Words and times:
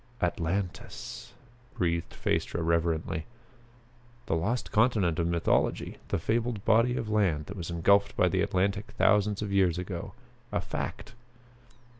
"Atlantis!" 0.19 1.33
breathed 1.75 2.11
Phaestra 2.15 2.63
reverently. 2.63 3.27
The 4.25 4.35
lost 4.35 4.71
continent 4.71 5.19
of 5.19 5.27
mythology! 5.27 5.97
The 6.07 6.17
fabled 6.17 6.65
body 6.65 6.97
of 6.97 7.07
land 7.07 7.45
that 7.45 7.55
was 7.55 7.69
engulfed 7.69 8.17
by 8.17 8.27
the 8.27 8.41
Atlantic 8.41 8.93
thousands 8.97 9.43
of 9.43 9.53
years 9.53 9.77
ago 9.77 10.13
a 10.51 10.59
fact! 10.59 11.13